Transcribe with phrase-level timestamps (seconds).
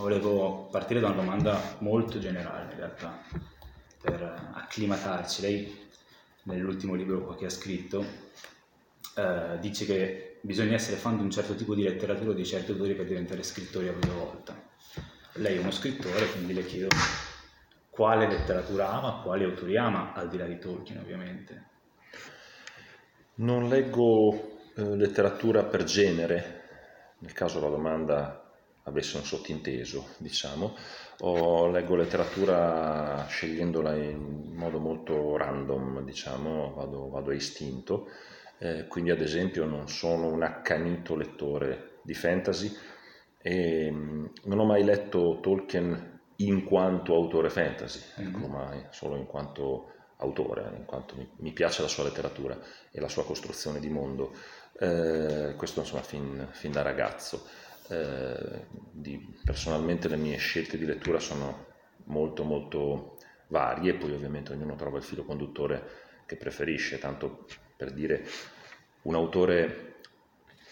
[0.00, 3.22] volevo partire da una domanda molto generale in realtà,
[4.00, 5.42] per acclimatarci.
[5.42, 5.88] Lei
[6.44, 8.04] nell'ultimo libro che ha scritto
[9.14, 12.72] eh, dice che bisogna essere fan di un certo tipo di letteratura o di certi
[12.72, 14.68] autori per diventare scrittori a loro volta.
[15.34, 16.88] Lei è uno scrittore, quindi le chiedo
[17.88, 21.68] quale letteratura ama, quali autori ama, al di là di Tolkien ovviamente.
[23.34, 26.68] Non leggo eh, letteratura per genere,
[27.18, 28.39] nel caso la domanda
[28.90, 30.76] avesse un sottinteso, diciamo,
[31.20, 38.08] o leggo letteratura scegliendola in modo molto random, diciamo, vado, vado a istinto,
[38.58, 42.70] eh, quindi ad esempio non sono un accanito lettore di fantasy
[43.42, 48.50] e mm, non ho mai letto Tolkien in quanto autore fantasy, ecco, mm-hmm.
[48.50, 52.58] mai, solo in quanto autore, in quanto mi, mi, piace la sua letteratura
[52.90, 54.32] e la sua costruzione di mondo,
[54.78, 57.46] eh, questo insomma fin, fin da ragazzo.
[57.90, 61.66] Eh, di, personalmente le mie scelte di lettura sono
[62.04, 63.16] molto molto
[63.48, 65.82] varie, poi ovviamente ognuno trova il filo conduttore
[66.26, 68.24] che preferisce, tanto per dire
[69.02, 69.96] un autore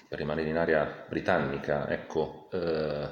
[0.09, 3.09] per rimanere in area britannica, ecco, eh,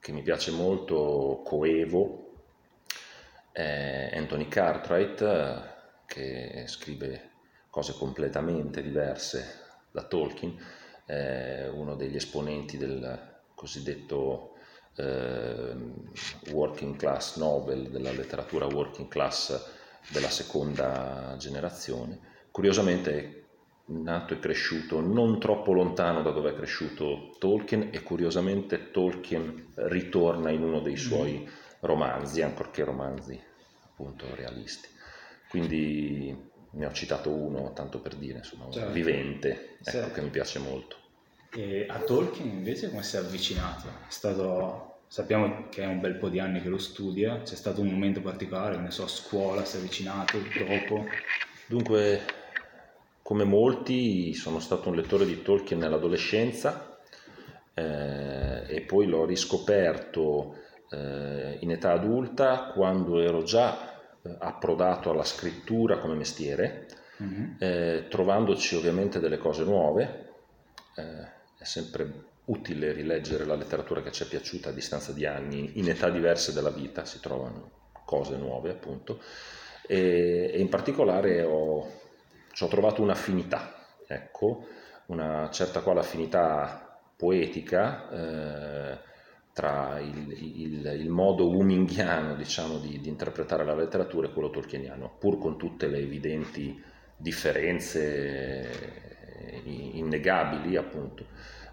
[0.00, 2.32] che mi piace molto, coevo,
[3.52, 7.30] è Anthony Cartwright, che scrive
[7.70, 10.56] cose completamente diverse da Tolkien,
[11.08, 14.52] eh, uno degli esponenti del cosiddetto
[14.96, 15.74] eh,
[16.50, 19.76] working class novel, della letteratura working class
[20.10, 22.20] della seconda generazione.
[22.50, 23.42] Curiosamente è
[23.90, 30.50] nato e cresciuto non troppo lontano da dove è cresciuto Tolkien e curiosamente Tolkien ritorna
[30.50, 31.48] in uno dei suoi
[31.80, 33.40] romanzi, ancorché romanzi
[33.84, 34.88] appunto realisti.
[35.48, 36.36] Quindi
[36.70, 38.92] ne ho citato uno, tanto per dire, insomma, certo.
[38.92, 40.12] vivente, ecco, certo.
[40.12, 40.96] che mi piace molto.
[41.50, 43.88] E a Tolkien invece come si è avvicinato?
[44.06, 47.80] È stato, sappiamo che è un bel po' di anni che lo studia, c'è stato
[47.80, 51.06] un momento particolare, ne so, a scuola, si è avvicinato, dopo?
[51.66, 52.20] Dunque,
[53.22, 56.98] come molti, sono stato un lettore di Tolkien nell'adolescenza
[57.74, 60.56] eh, e poi l'ho riscoperto
[60.90, 66.86] eh, in età adulta quando ero già eh, approdato alla scrittura come mestiere,
[67.22, 67.54] mm-hmm.
[67.58, 70.26] eh, trovandoci ovviamente delle cose nuove.
[70.96, 75.78] Eh, è sempre utile rileggere la letteratura che ci è piaciuta a distanza di anni,
[75.78, 77.70] in età diverse della vita, si trovano
[78.04, 79.20] cose nuove appunto,
[79.86, 81.90] e, e in particolare ho,
[82.52, 84.66] ci ho trovato un'affinità, ecco,
[85.06, 88.98] una certa quale affinità poetica, eh,
[89.52, 95.16] tra il, il, il modo wuminghiano diciamo, di, di, interpretare la letteratura e quello tolkieniano,
[95.18, 96.80] pur con tutte le evidenti
[97.16, 99.08] differenze
[99.64, 101.24] innegabili appunto.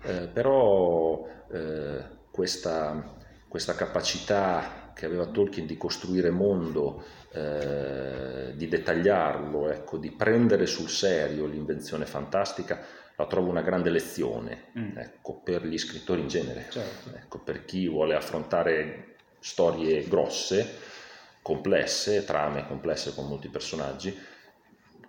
[0.03, 3.15] Eh, però eh, questa,
[3.47, 10.89] questa, capacità che aveva Tolkien di costruire mondo, eh, di dettagliarlo, ecco, di prendere sul
[10.89, 12.79] serio l'invenzione fantastica,
[13.15, 14.97] la trovo una grande lezione mm.
[14.97, 17.15] ecco, per gli scrittori in genere, certo.
[17.15, 20.93] ecco, per chi vuole affrontare storie grosse,
[21.41, 24.17] complesse, trame complesse con molti personaggi,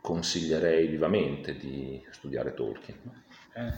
[0.07, 2.97] consiglierei vivamente di studiare Tolkien.
[3.55, 3.73] Eh.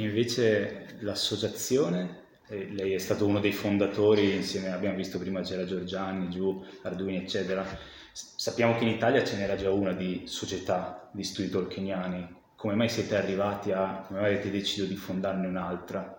[0.00, 6.30] Invece l'associazione, eh, lei è stato uno dei fondatori, insieme abbiamo visto prima c'era Giorgiani,
[6.30, 7.66] giù, Arduini, eccetera.
[8.12, 12.88] Sappiamo che in Italia ce n'era già una di società di studi tolkieniani, come mai
[12.88, 16.16] siete arrivati a, come mai avete deciso di fondarne un'altra?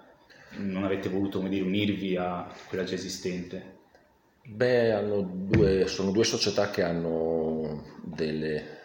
[0.58, 3.78] Non avete voluto dire, unirvi a quella già esistente?
[4.44, 8.77] Beh, due, sono due società che hanno delle,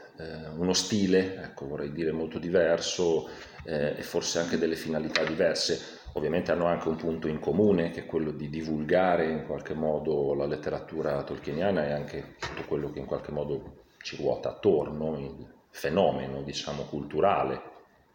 [0.56, 3.28] uno stile, ecco, vorrei dire molto diverso
[3.64, 6.00] eh, e forse anche delle finalità diverse.
[6.14, 10.34] Ovviamente hanno anche un punto in comune che è quello di divulgare in qualche modo
[10.34, 16.42] la letteratura tolkieniana e anche tutto quello che in qualche modo ci ruota attorno, fenomeno
[16.42, 17.70] diciamo, culturale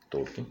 [0.08, 0.46] Tolkien,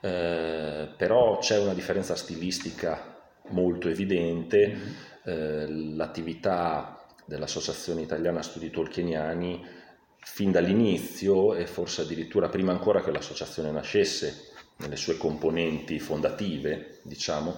[0.00, 3.18] eh, però c'è una differenza stilistica
[3.48, 4.92] molto evidente, mm-hmm.
[5.24, 5.66] eh,
[5.96, 9.78] l'attività dell'Associazione Italiana Studi Tolkieniani
[10.20, 17.56] fin dall'inizio e forse addirittura prima ancora che l'associazione nascesse nelle sue componenti fondative, diciamo,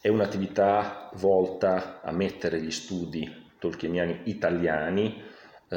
[0.00, 5.22] è un'attività volta a mettere gli studi tolkieniani italiani
[5.68, 5.76] eh,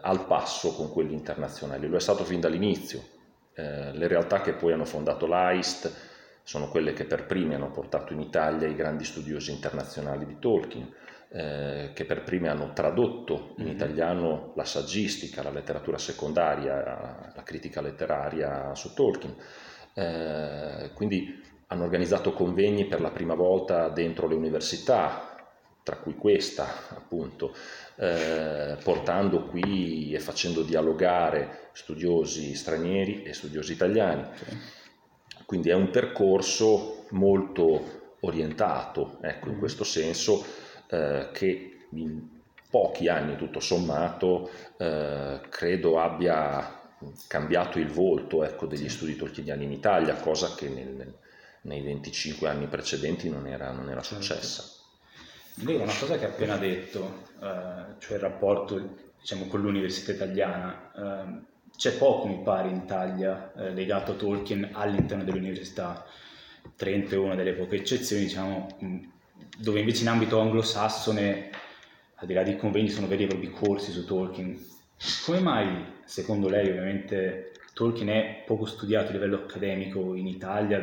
[0.00, 1.86] al passo con quelli internazionali.
[1.86, 3.02] Lo è stato fin dall'inizio.
[3.54, 6.06] Eh, le realtà che poi hanno fondato l'AIST
[6.42, 10.90] sono quelle che per prime hanno portato in Italia i grandi studiosi internazionali di Tolkien,
[11.30, 13.74] eh, che per prime hanno tradotto in mm-hmm.
[13.74, 19.34] italiano la saggistica, la letteratura secondaria, la critica letteraria su Tolkien.
[19.94, 25.36] Eh, quindi hanno organizzato convegni per la prima volta dentro le università,
[25.82, 27.54] tra cui questa appunto,
[27.96, 34.26] eh, portando qui e facendo dialogare studiosi stranieri e studiosi italiani.
[35.44, 39.58] Quindi è un percorso molto orientato, ecco, in mm.
[39.58, 40.44] questo senso,
[40.88, 42.28] eh, che in
[42.70, 46.76] pochi anni tutto sommato eh, credo abbia
[47.26, 51.14] cambiato il volto ecco, degli studi tolkieniani in Italia, cosa che nel,
[51.62, 54.22] nei 25 anni precedenti non era, non era certo.
[54.22, 54.64] successa.
[55.64, 60.92] Lei una cosa che ha appena detto, eh, cioè il rapporto diciamo, con l'università italiana,
[60.94, 61.46] eh,
[61.76, 66.04] c'è poco mi pare in Italia eh, legato a Tolkien all'interno dell'università,
[66.76, 68.66] Trento è una delle poche eccezioni, diciamo,
[69.58, 71.50] dove invece in ambito anglosassone,
[72.14, 74.56] al di là di convegni, sono veri e propri corsi su Tolkien.
[75.24, 80.80] Come mai, secondo lei, ovviamente Tolkien è poco studiato a livello accademico in Italia?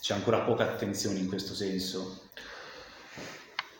[0.00, 2.22] C'è ancora poca attenzione in questo senso?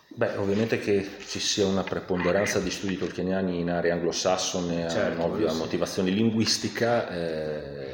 [0.08, 5.24] Beh, ovviamente che ci sia una preponderanza di studi tolkieniani in area anglosassone certo, ha
[5.24, 5.58] un'ovvia sì.
[5.58, 7.85] motivazione linguistica, eh,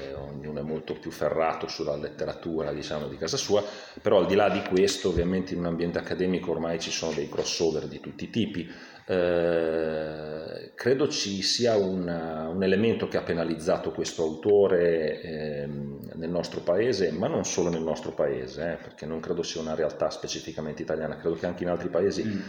[0.52, 3.64] ognuno è molto più ferrato sulla letteratura diciamo, di casa sua,
[4.00, 7.28] però al di là di questo ovviamente in un ambiente accademico ormai ci sono dei
[7.28, 8.70] crossover di tutti i tipi,
[9.06, 16.60] eh, credo ci sia una, un elemento che ha penalizzato questo autore eh, nel nostro
[16.60, 20.82] paese, ma non solo nel nostro paese, eh, perché non credo sia una realtà specificamente
[20.82, 22.40] italiana, credo che anche in altri paesi mm.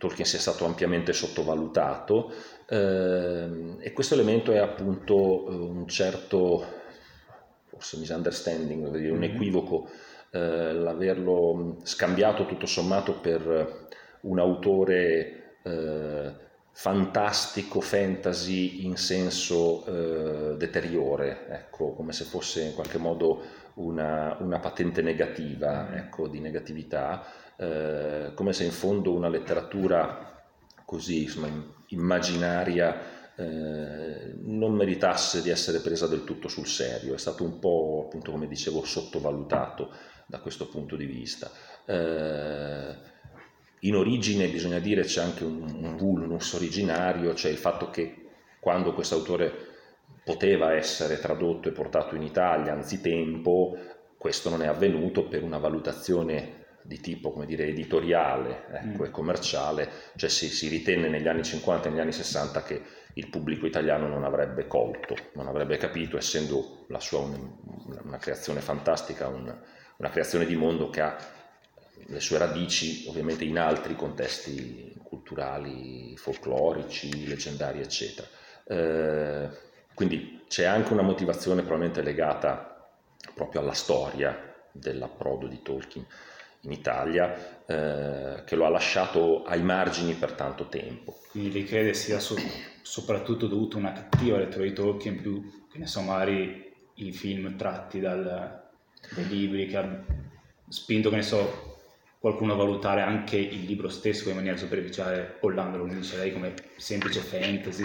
[0.00, 2.32] Tolkien sia stato ampiamente sottovalutato
[2.66, 6.64] ehm, e questo elemento è appunto eh, un certo,
[7.80, 9.22] forse misunderstanding, un mm.
[9.22, 9.88] equivoco,
[10.30, 13.88] eh, l'averlo scambiato tutto sommato per
[14.20, 16.32] un autore eh,
[16.72, 23.42] fantastico fantasy in senso eh, deteriore, ecco, come se fosse in qualche modo
[23.74, 25.94] una, una patente negativa, mm.
[25.94, 27.24] ecco, di negatività,
[27.56, 30.28] eh, come se in fondo una letteratura
[30.84, 31.48] così insomma,
[31.88, 38.04] immaginaria eh, non meritasse di essere presa del tutto sul serio, è stato un po',
[38.06, 39.90] appunto, come dicevo, sottovalutato
[40.26, 41.50] da questo punto di vista.
[41.86, 43.08] Eh,
[43.80, 48.28] in origine bisogna dire c'è anche un, un vulnus originario, cioè il fatto che
[48.60, 49.68] quando questo autore
[50.22, 53.74] poteva essere tradotto e portato in Italia anzitempo,
[54.18, 59.06] questo non è avvenuto per una valutazione di tipo come dire, editoriale ecco, mm.
[59.06, 62.82] e commerciale, cioè si, si, ritenne negli anni 50 e negli anni 60 che
[63.14, 67.50] il pubblico italiano non avrebbe colto, non avrebbe capito, essendo la sua un,
[68.04, 69.54] una creazione fantastica, un,
[69.96, 71.16] una creazione di mondo che ha
[72.06, 78.26] le sue radici ovviamente in altri contesti culturali, folclorici, leggendari, eccetera.
[78.64, 79.48] Eh,
[79.94, 82.88] quindi c'è anche una motivazione probabilmente legata
[83.34, 86.06] proprio alla storia dell'approdo di Tolkien
[86.62, 91.18] in Italia, eh, che lo ha lasciato ai margini per tanto tempo.
[91.30, 92.36] Quindi lei crede sia so-
[92.82, 97.56] soprattutto dovuto a una cattiva lettura di Tolkien più che ne so, magari i film
[97.56, 98.62] tratti dal,
[99.14, 100.04] dai libri che ha
[100.68, 101.78] spinto, che ne so,
[102.18, 107.20] qualcuno a valutare anche il libro stesso in maniera superficiale, pollandolo, dice lei, come semplice
[107.20, 107.84] fantasy?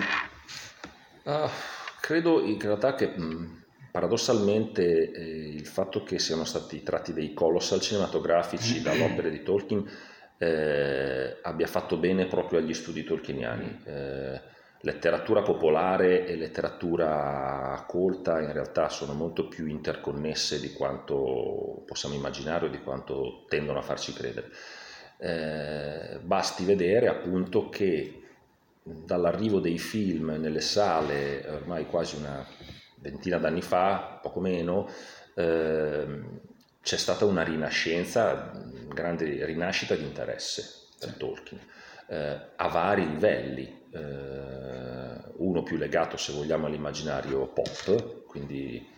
[1.23, 1.49] Uh,
[2.01, 7.79] credo in realtà che mh, paradossalmente eh, il fatto che siano stati tratti dei colossal
[7.79, 9.89] cinematografici dall'opera di Tolkien
[10.37, 13.81] eh, abbia fatto bene proprio agli studi tolkieniani.
[13.85, 14.41] Eh,
[14.85, 22.67] letteratura popolare e letteratura colta in realtà sono molto più interconnesse di quanto possiamo immaginare
[22.67, 24.51] o di quanto tendono a farci credere.
[25.17, 28.21] Eh, basti vedere appunto che
[28.83, 32.45] dall'arrivo dei film nelle sale ormai quasi una
[32.97, 34.87] ventina d'anni fa, poco meno,
[35.33, 36.05] eh,
[36.83, 38.51] c'è stata una rinascenza,
[38.93, 40.63] grande rinascita di interesse
[40.99, 41.59] per Tolkien,
[42.07, 44.34] eh, a vari livelli eh,
[45.45, 48.93] uno più legato se vogliamo all'immaginario pop, quindi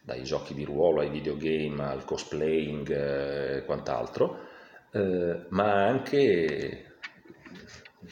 [0.00, 4.46] dai giochi di ruolo ai videogame al cosplaying e eh, quant'altro,
[4.92, 6.96] eh, ma anche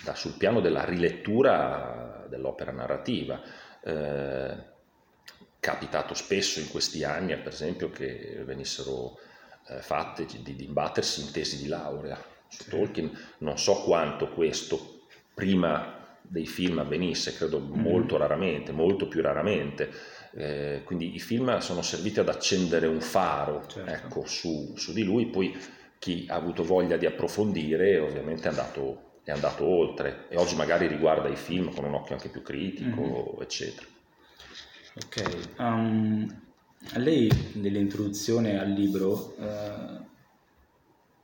[0.04, 3.40] da, sul piano della rilettura dell'opera narrativa.
[3.82, 4.74] Eh,
[5.60, 9.18] capitato spesso in questi anni, per esempio, che venissero
[9.68, 12.16] eh, fatte di, di imbattersi in tesi di laurea
[12.48, 12.70] su sì.
[12.70, 13.10] Tolkien.
[13.38, 15.95] Non so quanto questo prima
[16.28, 17.80] dei film avvenisse, credo mm.
[17.80, 19.90] molto raramente, molto più raramente.
[20.34, 23.90] Eh, quindi i film sono serviti ad accendere un faro certo.
[23.90, 25.56] ecco, su, su, di lui, poi
[25.98, 30.86] chi ha avuto voglia di approfondire ovviamente è andato, è andato oltre e oggi magari
[30.88, 33.42] riguarda i film con un occhio anche più critico, mm-hmm.
[33.42, 33.86] eccetera.
[34.96, 36.42] Ok, um,
[36.94, 40.04] lei nell'introduzione al libro eh,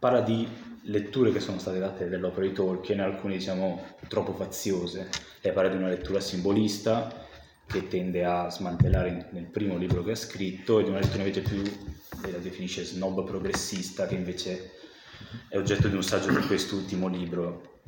[0.02, 0.44] parla di
[0.87, 5.09] letture che sono state date dell'opera di Tolkien, alcune diciamo troppo faziose.
[5.40, 7.25] Lei parla di una lettura simbolista
[7.68, 11.42] che tende a smantellare nel primo libro che ha scritto e di una lettura invece
[11.42, 11.62] più,
[12.28, 14.73] la definisce snob progressista, che invece
[15.47, 17.82] è oggetto di un saggio di quest'ultimo libro.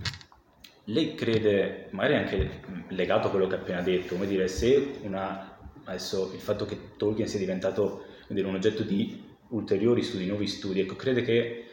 [0.85, 5.59] Lei crede, magari anche legato a quello che ha appena detto, come dire, se una,
[5.83, 10.78] adesso il fatto che Tolkien sia diventato dire, un oggetto di ulteriori studi, nuovi studi,
[10.78, 11.63] ecco, crede che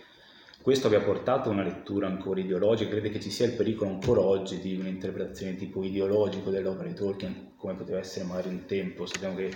[0.61, 4.21] questo abbia portato a una lettura ancora ideologica, crede che ci sia il pericolo ancora
[4.21, 9.05] oggi di un'interpretazione tipo ideologico dell'opera di Tolkien, come poteva essere magari un tempo.
[9.05, 9.51] Sappiamo che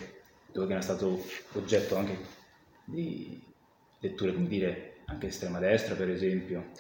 [0.52, 2.18] Tolkien è stato oggetto anche
[2.86, 3.40] di
[4.00, 6.72] letture, come dire, anche estrema destra, per esempio.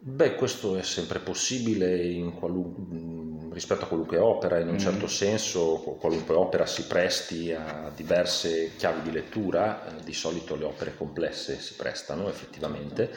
[0.00, 3.50] Beh, questo è sempre possibile qualun...
[3.52, 4.78] rispetto a qualunque opera, in un mm.
[4.78, 10.64] certo senso qualunque opera si presti a diverse chiavi di lettura, eh, di solito le
[10.64, 13.10] opere complesse si prestano effettivamente.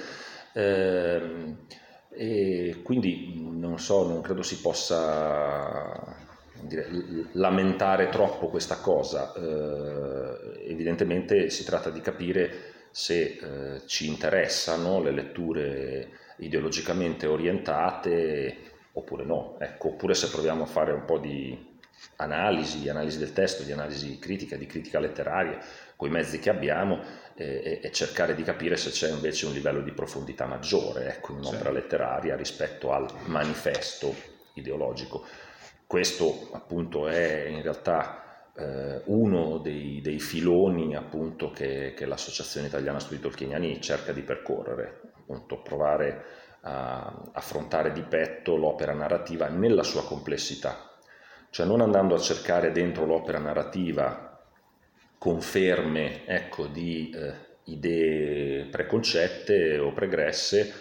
[0.53, 1.55] Eh,
[2.13, 6.17] e quindi non so, non credo si possa
[6.61, 6.87] dire,
[7.33, 9.33] lamentare troppo questa cosa.
[9.33, 16.09] Eh, evidentemente si tratta di capire se eh, ci interessano le letture
[16.41, 21.69] ideologicamente orientate oppure no, ecco, oppure se proviamo a fare un po' di
[22.17, 25.59] analisi, analisi del testo, di analisi critica, di critica letteraria,
[25.95, 26.99] con i mezzi che abbiamo
[27.35, 31.39] eh, e, cercare di capire se c'è invece un livello di profondità maggiore ecco, in
[31.39, 31.75] un'opera sì.
[31.75, 34.13] letteraria rispetto al manifesto
[34.55, 35.25] ideologico.
[35.85, 42.99] Questo appunto è in realtà eh, uno dei, dei filoni appunto che, che, l'Associazione Italiana
[42.99, 46.23] Studi Tolkieniani cerca di percorrere, appunto provare
[46.63, 50.91] a affrontare di petto l'opera narrativa nella sua complessità,
[51.49, 54.27] cioè non andando a cercare dentro l'opera narrativa
[55.17, 57.33] conferme ecco, di eh,
[57.65, 60.73] idee preconcette o pregresse,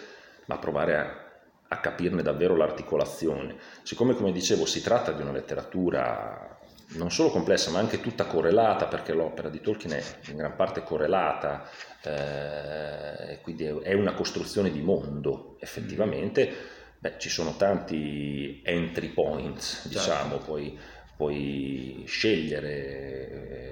[0.45, 1.29] ma provare a,
[1.67, 3.55] a capirne davvero l'articolazione.
[3.83, 6.50] Siccome, come dicevo, si tratta di una letteratura
[6.93, 10.83] non solo complessa ma anche tutta correlata perché l'opera di Tolkien è in gran parte
[10.83, 11.69] correlata
[12.03, 16.51] eh, quindi è una costruzione di mondo effettivamente
[16.97, 20.45] beh, ci sono tanti entry points diciamo certo.
[20.45, 20.77] puoi,
[21.15, 22.71] puoi, scegliere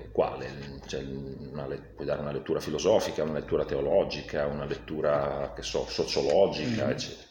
[0.06, 5.62] eh, quale cioè, una, puoi dare una lettura filosofica una lettura teologica una lettura che
[5.62, 6.90] so sociologica mm.
[6.90, 7.28] eccetera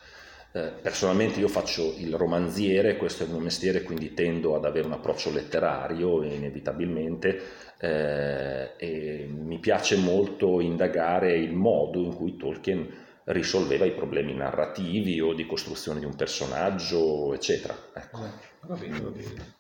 [0.59, 4.87] eh, personalmente io faccio il romanziere, questo è il mio mestiere, quindi tendo ad avere
[4.87, 7.41] un approccio letterario inevitabilmente
[7.79, 15.21] eh, e mi piace molto indagare il modo in cui Tolkien risolveva i problemi narrativi
[15.21, 17.77] o di costruzione di un personaggio, eccetera.
[17.95, 18.19] Ecco.
[18.63, 19.55] Va bene, va bene.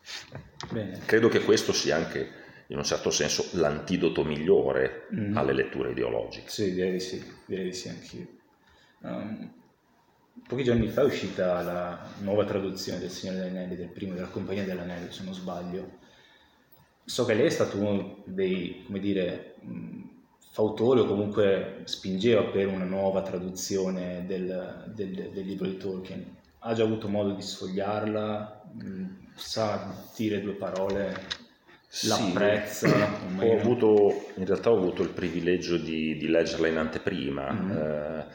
[0.73, 1.01] bene.
[1.05, 5.37] Credo che questo sia anche in un certo senso l'antidoto migliore mm.
[5.37, 6.49] alle letture ideologiche.
[6.49, 8.27] Sì, direi di sì, direi di sì anch'io.
[9.01, 9.53] Um,
[10.47, 14.29] pochi giorni fa è uscita la nuova traduzione del Signore degli Anelli, del primo della
[14.29, 15.99] Compagnia dell'Anello, se non sbaglio.
[17.05, 19.57] So che lei è stato uno dei, come dire,
[20.53, 26.37] fautori o comunque spingeva per una nuova traduzione del, del, del libro di Tolkien.
[26.61, 28.65] Ha già avuto modo di sfogliarla?
[29.35, 31.47] Sa dire due parole?
[32.03, 32.89] l'apprezza.
[32.89, 37.53] Sì, ho avuto, in realtà ho avuto il privilegio di, di leggerla in anteprima.
[37.53, 37.77] Mm-hmm.
[37.77, 38.27] Eh,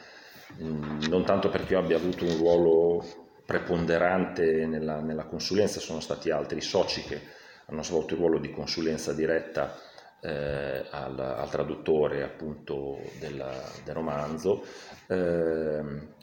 [0.58, 3.04] non tanto perché io abbia avuto un ruolo
[3.44, 7.20] preponderante nella, nella, consulenza, sono stati altri soci che
[7.66, 9.76] hanno svolto il ruolo di consulenza diretta
[10.20, 13.52] eh, al, al, traduttore appunto della,
[13.84, 14.64] del romanzo,
[15.08, 15.82] eh,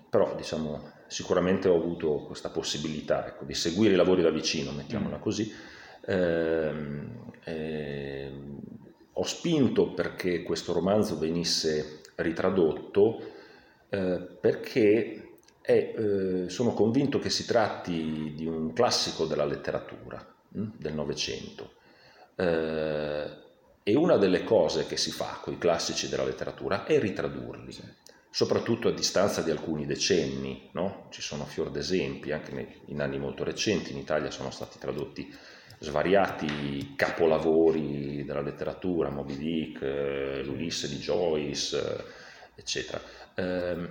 [0.09, 5.17] però diciamo sicuramente ho avuto questa possibilità ecco, di seguire i lavori da vicino, mettiamola
[5.17, 5.21] mm.
[5.21, 5.53] così.
[6.03, 6.71] Eh,
[9.13, 13.19] ho spinto perché questo romanzo venisse ritradotto
[13.93, 20.69] eh, perché è, eh, sono convinto che si tratti di un classico della letteratura hm,
[20.77, 21.73] del Novecento.
[22.35, 23.39] Eh,
[23.83, 27.75] e una delle cose che si fa con i classici della letteratura è ritradurli,
[28.29, 30.69] soprattutto a distanza di alcuni decenni.
[30.71, 31.07] No?
[31.09, 35.35] Ci sono fior d'esempi, anche in anni molto recenti in Italia sono stati tradotti
[35.79, 42.03] svariati capolavori della letteratura, Moby Dick, eh, l'Ulisse di Joyce, eh,
[42.61, 43.01] eccetera.
[43.35, 43.89] Eh,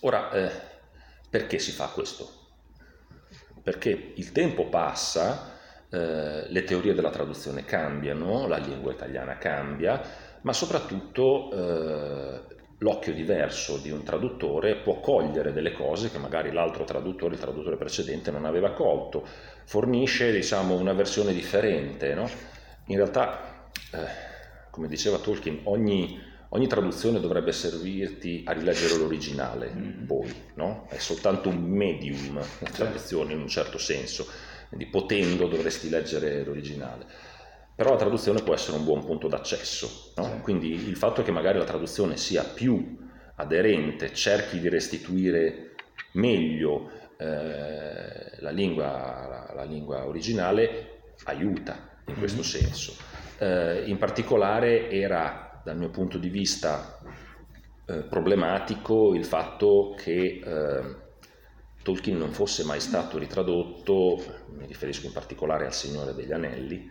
[0.00, 0.50] ora, eh,
[1.30, 2.42] perché si fa questo?
[3.62, 5.52] Perché il tempo passa,
[5.90, 10.00] eh, le teorie della traduzione cambiano, la lingua italiana cambia,
[10.42, 12.42] ma soprattutto eh,
[12.78, 17.76] l'occhio diverso di un traduttore può cogliere delle cose che magari l'altro traduttore, il traduttore
[17.76, 19.26] precedente, non aveva colto,
[19.64, 22.14] fornisce diciamo, una versione differente.
[22.14, 22.28] No?
[22.86, 24.32] In realtà eh,
[24.74, 26.20] come diceva Tolkien, ogni,
[26.54, 30.06] ogni, traduzione dovrebbe servirti a rileggere l'originale, mm.
[30.06, 30.86] poi, no?
[30.88, 32.72] È soltanto un medium la certo.
[32.72, 34.26] traduzione in un certo senso,
[34.68, 37.06] quindi potendo dovresti leggere l'originale.
[37.76, 40.24] Però la traduzione può essere un buon punto d'accesso, no?
[40.24, 40.40] sì.
[40.42, 42.98] quindi il fatto che magari la traduzione sia più
[43.34, 45.74] aderente, cerchi di restituire
[46.12, 52.64] meglio eh, la, lingua, la, la, lingua, originale, aiuta in questo mm-hmm.
[52.64, 52.94] senso.
[53.38, 56.98] Eh, in particolare era, dal mio punto di vista,
[57.86, 61.02] eh, problematico il fatto che eh,
[61.82, 64.22] Tolkien non fosse mai stato ritradotto,
[64.56, 66.88] mi riferisco in particolare al Signore degli Anelli,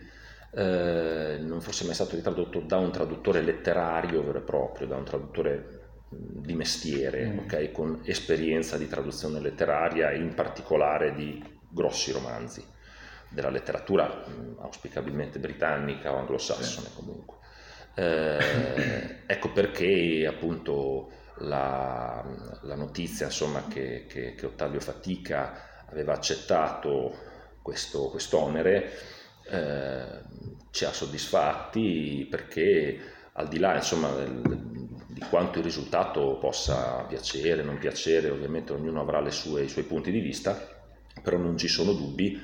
[0.52, 5.04] eh, non fosse mai stato ritradotto da un traduttore letterario vero e proprio, da un
[5.04, 7.38] traduttore di mestiere, mm.
[7.38, 12.64] okay, con esperienza di traduzione letteraria e in particolare di grossi romanzi
[13.30, 14.24] della letteratura
[14.60, 16.94] auspicabilmente britannica o anglosassone sì.
[16.94, 17.42] comunque.
[17.94, 22.24] Eh, ecco perché appunto la,
[22.62, 27.14] la notizia insomma, che, che, che, Ottavio Fatica aveva accettato
[28.10, 28.90] questo onere
[29.50, 30.22] eh,
[30.70, 32.98] ci ha soddisfatti perché
[33.32, 34.40] al di là insomma, del,
[35.08, 40.10] di quanto il risultato possa piacere, non piacere, ovviamente ognuno avrà sue, i suoi punti
[40.10, 40.56] di vista,
[41.22, 42.40] però non ci sono dubbi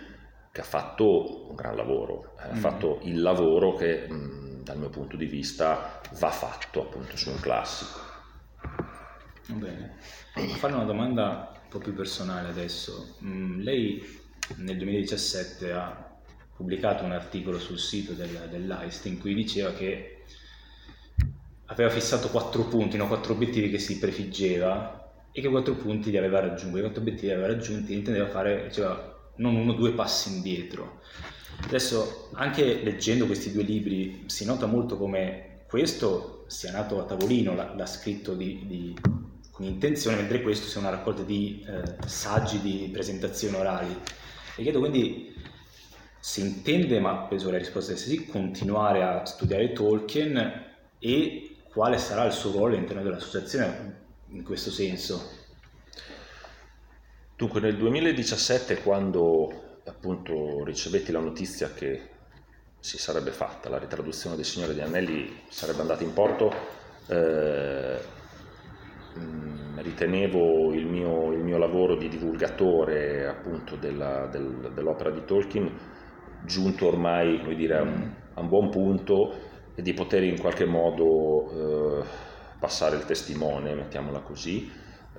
[0.53, 2.59] che ha fatto un gran lavoro, eh, ha mm.
[2.59, 7.31] fatto il lavoro che mh, mm, dal mio punto di vista va fatto appunto su
[7.31, 8.09] un classico.
[9.47, 9.97] Bene,
[10.35, 13.17] Devo fare una domanda un po' più personale adesso.
[13.25, 14.03] Mm, lei
[14.57, 16.09] nel 2017 ha
[16.55, 20.25] pubblicato un articolo sul sito del, dell'AIST in cui diceva che
[21.67, 23.07] aveva fissato quattro punti, no?
[23.07, 27.33] quattro obiettivi che si prefiggeva e che quattro punti li aveva raggiunti, quattro obiettivi li
[27.33, 31.01] aveva raggiunti e intendeva fare, diceva, non uno, due passi indietro.
[31.63, 37.55] Adesso, anche leggendo questi due libri, si nota molto come questo sia nato a tavolino,
[37.55, 38.97] l'ha, scritto di, di,
[39.51, 43.97] con intenzione, mentre questo sia una raccolta di eh, saggi di presentazioni orali.
[44.57, 45.33] E chiedo quindi
[46.19, 50.65] se intende, ma penso la risposta sia sì, continuare a studiare Tolkien
[50.99, 55.39] e quale sarà il suo ruolo all'interno dell'associazione in questo senso?
[57.37, 62.09] Dunque nel 2017 quando appunto ricevetti la notizia che
[62.79, 66.51] si sarebbe fatta la ritraduzione del Signore degli Anelli sarebbe andata in porto
[67.09, 67.99] eh,
[69.19, 75.71] mm, ritenevo il mio, il mio, lavoro di divulgatore appunto della, del, dell'opera di Tolkien
[76.45, 79.35] giunto ormai dire, a, un, a un buon punto
[79.75, 82.05] e di poter in qualche modo eh,
[82.59, 84.71] passare il testimone, mettiamola così.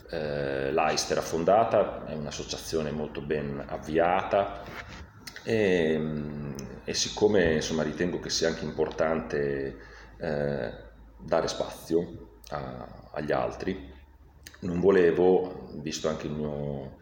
[0.10, 4.64] Eh, L'AIST era fondata, è un'associazione molto ben avviata
[5.44, 9.78] e, mm, e siccome insomma, ritengo che sia anche importante
[10.18, 10.74] eh,
[11.18, 13.90] dare spazio a, agli altri,
[14.62, 16.98] non volevo, visto anche il mio,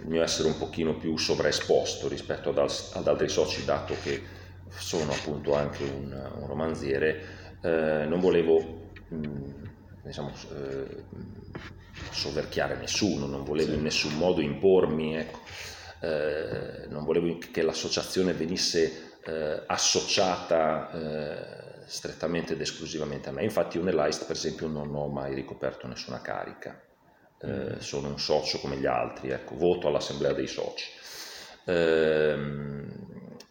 [0.00, 4.22] il mio essere un pochino più sovraesposto rispetto ad, ad altri soci, dato che
[4.68, 9.64] sono appunto anche un, un romanziere, eh, non volevo mh, mm,
[10.02, 11.04] diciamo, eh,
[12.10, 13.76] soverchiare nessuno, non volevo sì.
[13.76, 15.40] in nessun modo impormi, ecco.
[16.00, 23.42] eh, non volevo che l'associazione venisse eh, associata eh, strettamente ed esclusivamente a me.
[23.42, 26.80] Infatti io nell'AIST per esempio non ho mai ricoperto nessuna carica,
[27.46, 27.78] mm.
[27.78, 30.88] sono un socio come gli altri, ecco, voto all'assemblea dei soci.
[31.64, 32.88] Ehm,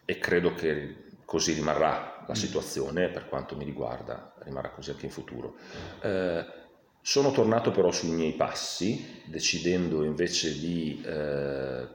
[0.06, 2.42] e credo che così rimarrà la mm.
[2.42, 5.56] situazione per quanto mi riguarda, rimarrà così anche in futuro.
[6.02, 6.46] Eh,
[7.02, 11.88] sono tornato però sui miei passi, decidendo invece di eh,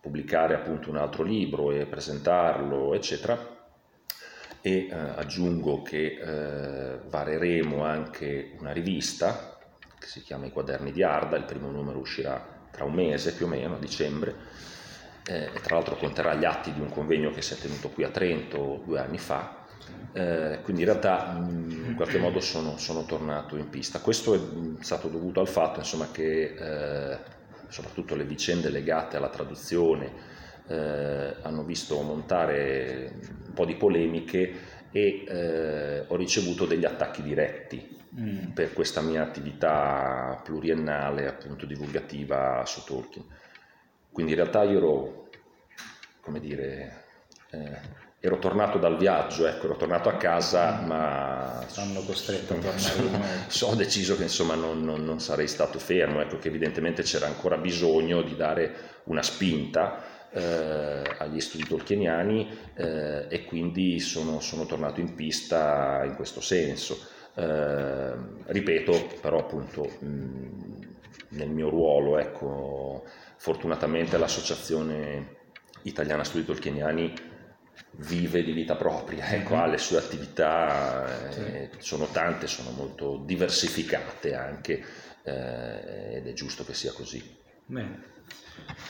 [0.00, 3.56] pubblicare appunto un altro libro e presentarlo, eccetera,
[4.60, 9.58] e eh, aggiungo che eh, vareremo anche una rivista
[9.98, 13.46] che si chiama I quaderni di Arda, il primo numero uscirà tra un mese più
[13.46, 14.34] o meno, a dicembre,
[15.26, 18.04] eh, e tra l'altro conterrà gli atti di un convegno che si è tenuto qui
[18.04, 19.57] a Trento due anni fa,
[20.12, 24.00] eh, quindi in realtà mh, in qualche modo sono, sono, tornato in pista.
[24.00, 24.38] Questo è
[24.80, 27.18] stato dovuto al fatto insomma, che eh,
[27.68, 30.12] soprattutto le vicende legate alla traduzione
[30.66, 33.12] eh, hanno visto montare
[33.46, 38.52] un po' di polemiche e eh, ho ricevuto degli attacchi diretti mm.
[38.54, 43.24] per questa mia attività pluriennale appunto divulgativa su Tolkien
[44.18, 45.28] quindi in realtà io ero,
[46.20, 47.04] come dire,
[47.50, 47.78] eh,
[48.20, 51.64] ero tornato dal viaggio, ecco, ero tornato a casa, ma...
[51.76, 56.38] Hanno costretto a tornare Ho deciso che insomma non, non, non, sarei stato fermo, ecco,
[56.38, 63.44] che evidentemente c'era ancora bisogno di dare una spinta eh, agli studi tolkieniani eh, e
[63.44, 66.98] quindi sono, sono, tornato in pista in questo senso.
[67.34, 68.12] Eh,
[68.46, 70.86] ripeto, però appunto mh,
[71.30, 73.04] nel mio ruolo, ecco,
[73.36, 75.36] fortunatamente l'associazione
[75.82, 77.27] italiana studi tolkieniani
[77.92, 79.62] vive di vita propria, ecco, mm-hmm.
[79.62, 84.84] ha le sue attività, eh, sono tante, sono molto diversificate anche
[85.22, 87.36] eh, ed è giusto che sia così.
[87.66, 88.16] Bene.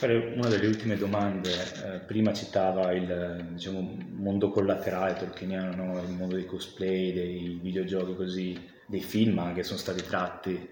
[0.01, 6.01] Una delle ultime domande, eh, prima citava il diciamo, mondo collaterale tolkieniano, no?
[6.01, 10.69] il mondo dei cosplay, dei videogiochi così, dei film anche sono stati tratti.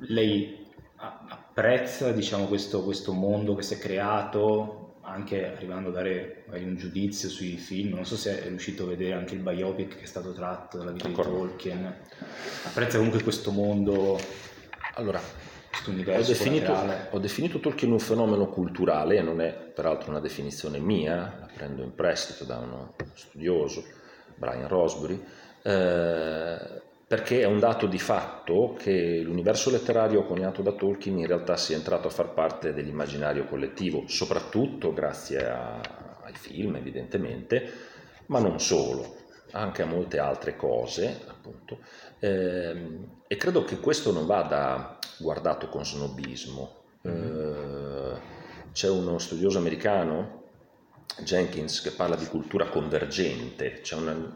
[0.00, 4.83] Lei apprezza diciamo, questo, questo mondo che si è creato,
[5.14, 9.14] anche arrivando a dare un giudizio sui film, non so se è riuscito a vedere
[9.14, 11.28] anche il biopic che è stato tratto dalla vita Ancora.
[11.28, 11.96] di Tolkien,
[12.64, 14.18] apprezza comunque questo mondo,
[14.94, 15.20] allora,
[15.70, 16.72] questo universo ho definito,
[17.10, 21.94] ho definito Tolkien un fenomeno culturale, non è peraltro una definizione mia, la prendo in
[21.94, 23.84] prestito da uno studioso,
[24.34, 25.22] Brian Rosbury,
[25.62, 31.56] eh, perché è un dato di fatto che l'universo letterario coniato da Tolkien in realtà
[31.56, 35.80] sia entrato a far parte dell'immaginario collettivo, soprattutto grazie a,
[36.22, 37.70] ai film evidentemente,
[38.26, 39.16] ma non solo,
[39.50, 41.78] anche a molte altre cose, appunto.
[42.18, 46.82] Eh, e credo che questo non vada guardato con snobismo.
[47.02, 48.32] Eh,
[48.72, 50.43] c'è uno studioso americano
[51.22, 54.32] Jenkins che parla di cultura convergente, c'è una,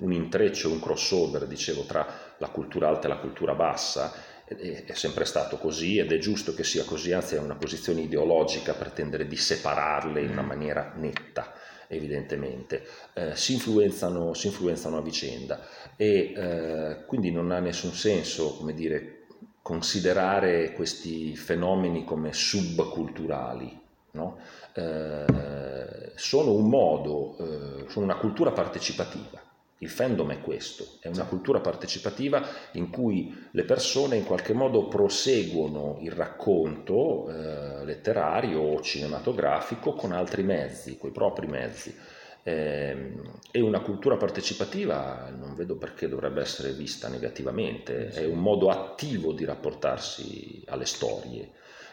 [0.00, 4.12] un intreccio, un crossover, dicevo, tra la cultura alta e la cultura bassa,
[4.44, 8.72] è sempre stato così ed è giusto che sia così, anzi è una posizione ideologica
[8.72, 11.52] pretendere di separarle in una maniera netta,
[11.86, 12.86] evidentemente.
[13.12, 15.60] Eh, si, influenzano, si, influenzano, a vicenda
[15.96, 19.26] e eh, quindi non ha nessun senso, come dire,
[19.60, 23.86] considerare questi fenomeni come subculturali.
[24.10, 24.38] No?
[24.78, 29.40] Eh, sono un modo, eh, sono una cultura partecipativa.
[29.80, 34.88] Il fandom è questo, è una cultura partecipativa in cui le persone in qualche modo
[34.88, 41.94] proseguono il racconto eh, letterario o cinematografico con altri mezzi, con i propri mezzi.
[42.42, 43.12] Eh,
[43.52, 49.32] e una cultura partecipativa non vedo perché dovrebbe essere vista negativamente, è un modo attivo
[49.32, 51.50] di rapportarsi alle storie.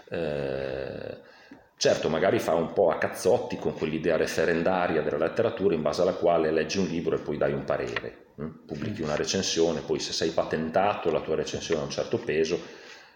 [0.10, 1.34] Eh,
[1.78, 6.14] Certo, magari fa un po' a cazzotti con quell'idea referendaria della letteratura in base alla
[6.14, 8.66] quale leggi un libro e poi dai un parere, hm?
[8.66, 12.60] pubblichi una recensione, poi se sei patentato la tua recensione ha un certo peso,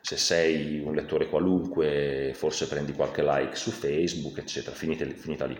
[0.01, 5.57] se sei un lettore qualunque forse prendi qualche like su Facebook, eccetera, finita, finita lì.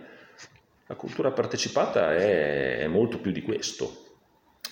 [0.88, 4.08] La cultura partecipata è, è molto più di questo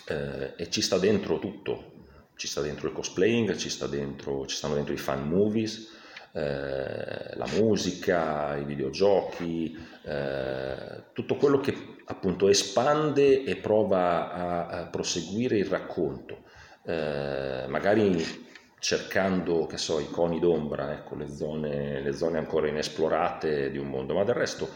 [0.07, 1.91] eh, e ci sta dentro tutto,
[2.35, 5.95] ci sta dentro il cosplaying, ci, sta dentro, ci stanno dentro i fan movies,
[6.31, 14.85] eh, la musica, i videogiochi, eh, tutto quello che appunto espande e prova a, a
[14.85, 16.43] proseguire il racconto,
[16.83, 18.45] eh, magari
[18.79, 23.87] cercando, che so, i coni d'ombra, ecco, le zone, le zone ancora inesplorate di un
[23.87, 24.69] mondo, ma del resto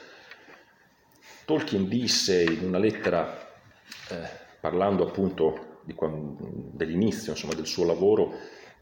[1.46, 3.50] Tolkien disse in una lettera,
[4.10, 8.34] eh, parlando appunto dell'inizio insomma, del suo lavoro,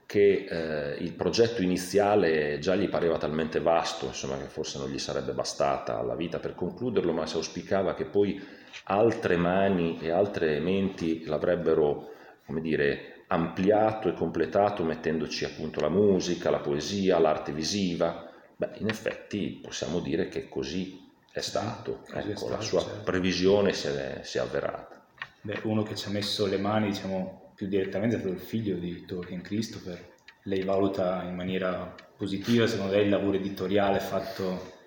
[0.09, 4.97] che eh, il progetto iniziale già gli pareva talmente vasto, insomma, che forse non gli
[4.97, 8.43] sarebbe bastata la vita per concluderlo, ma si auspicava che poi
[8.85, 12.09] altre mani e altre menti l'avrebbero,
[12.43, 18.31] come dire, ampliato e completato mettendoci appunto la musica, la poesia, l'arte visiva.
[18.55, 23.03] Beh, in effetti possiamo dire che così è stato, ecco, è stato la sua certo.
[23.03, 25.05] previsione si è, si è avverata.
[25.41, 28.77] Beh, uno che ci ha messo le mani, diciamo, più direttamente è stato il figlio
[28.77, 30.13] di Tolkien Christopher.
[30.43, 34.77] Lei valuta in maniera positiva, secondo lei, il lavoro editoriale fatto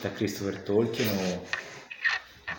[0.00, 1.44] da Christopher Tolkien o...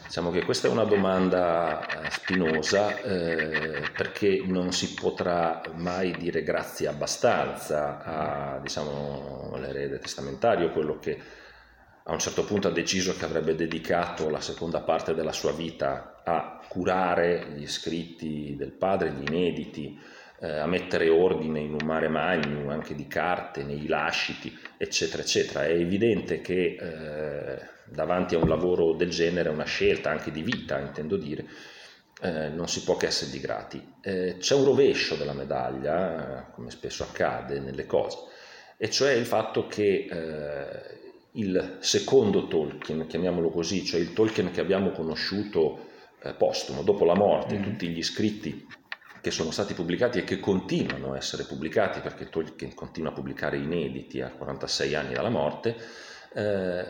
[0.04, 6.44] Diciamo che questa è una domanda eh, spinosa eh, perché non si potrà mai dire
[6.44, 11.18] grazie abbastanza a, diciamo, all'erede testamentario, quello che
[12.04, 16.22] a un certo punto ha deciso che avrebbe dedicato la seconda parte della sua vita
[16.24, 20.00] a curare gli scritti del padre, gli inediti,
[20.40, 25.66] eh, a mettere ordine in un mare magnum anche di carte, nei lasciti, eccetera, eccetera.
[25.66, 30.80] È evidente che eh, davanti a un lavoro del genere, una scelta anche di vita,
[30.80, 31.46] intendo dire,
[32.24, 33.94] eh, non si può che essergli grati.
[34.02, 38.18] Eh, c'è un rovescio della medaglia, come spesso accade nelle cose,
[38.78, 44.62] e cioè il fatto che eh, il secondo Tolkien, chiamiamolo così, cioè il Tolkien che
[44.62, 45.90] abbiamo conosciuto
[46.24, 47.64] eh, postumo, dopo la morte, mm.
[47.64, 48.68] tutti gli scritti
[49.22, 53.58] che sono stati pubblicati e che continuano a essere pubblicati, perché Tolkien continua a pubblicare
[53.58, 55.76] inediti a 46 anni dalla morte,
[56.34, 56.86] eh,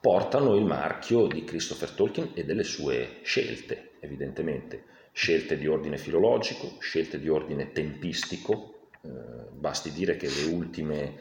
[0.00, 4.84] portano il marchio di Christopher Tolkien e delle sue scelte, evidentemente.
[5.12, 9.08] Scelte di ordine filologico, scelte di ordine tempistico, eh,
[9.52, 11.14] basti dire che le ultime,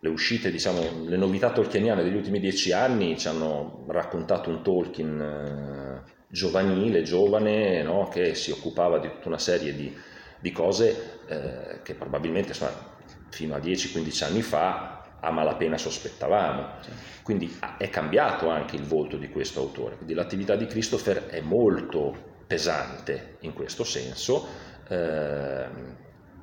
[0.00, 5.20] le uscite, diciamo, le novità tolkieniane degli ultimi dieci anni ci hanno raccontato un Tolkien
[5.20, 8.08] eh, giovanile, giovane, no?
[8.08, 9.94] che si occupava di tutta una serie di,
[10.38, 12.94] di cose eh, che probabilmente insomma,
[13.30, 16.74] fino a 10-15 anni fa a malapena sospettavamo.
[17.22, 19.96] Quindi è cambiato anche il volto di questo autore.
[19.96, 24.46] Quindi l'attività di Christopher è molto pesante in questo senso,
[24.88, 25.66] eh,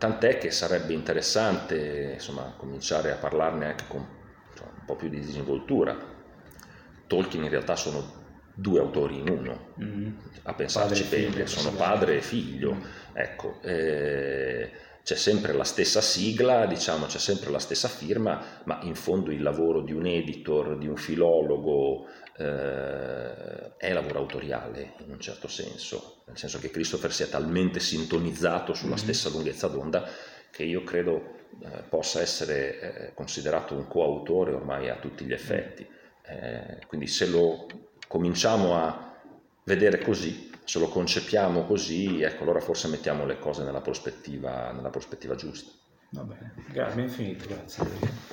[0.04, 4.06] tant'è che sarebbe interessante insomma, cominciare a parlarne anche con
[4.52, 5.98] insomma, un po' più di disinvoltura.
[7.08, 8.22] Tolkien in realtà sono
[8.54, 10.12] due autori in uno, mm-hmm.
[10.44, 12.74] a pensarci bene, sono padre e figlio.
[12.74, 12.82] Mm.
[13.13, 14.72] Ecco, eh,
[15.04, 19.42] c'è sempre la stessa sigla, diciamo, c'è sempre la stessa firma, ma in fondo il
[19.42, 26.24] lavoro di un editor, di un filologo, eh, è lavoro autoriale in un certo senso,
[26.26, 29.04] nel senso che Christopher si è talmente sintonizzato sulla mm-hmm.
[29.04, 30.10] stessa lunghezza d'onda
[30.50, 35.86] che io credo eh, possa essere eh, considerato un coautore ormai a tutti gli effetti.
[36.26, 37.68] Eh, quindi se lo
[38.08, 39.20] cominciamo a
[39.66, 44.89] vedere così, se lo concepiamo così, ecco, allora forse mettiamo le cose nella prospettiva, nella
[44.89, 45.71] prospettiva giusta.
[46.12, 46.54] Va bene,
[46.93, 48.32] ben finito, grazie.